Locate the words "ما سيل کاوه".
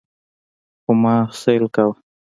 1.01-1.95